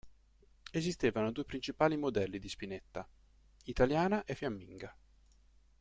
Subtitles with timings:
[0.71, 3.07] Esistevano due principali modelli di spinetta:
[3.65, 4.97] italiana e fiamminga.